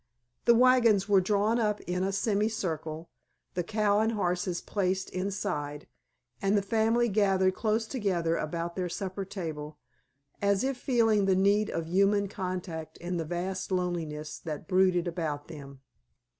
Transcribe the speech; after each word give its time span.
The 0.45 0.55
wagons 0.55 1.07
were 1.07 1.21
drawn 1.21 1.59
up 1.59 1.79
in 1.81 2.03
a 2.03 2.11
semicircle, 2.11 3.07
the 3.53 3.61
cow 3.63 3.99
and 3.99 4.13
horses 4.13 4.59
placed 4.59 5.11
inside, 5.11 5.87
and 6.41 6.57
the 6.57 6.63
family 6.63 7.07
gathered 7.07 7.53
close 7.53 7.85
together 7.85 8.35
about 8.35 8.75
their 8.75 8.89
supper 8.89 9.25
table, 9.25 9.77
as 10.41 10.63
if 10.63 10.77
feeling 10.77 11.25
the 11.25 11.35
need 11.35 11.69
of 11.69 11.85
human 11.85 12.27
contact 12.27 12.97
in 12.97 13.17
the 13.17 13.25
vast 13.25 13.71
loneliness 13.71 14.39
that 14.39 14.67
brooded 14.67 15.07
about 15.07 15.49
them. 15.49 15.81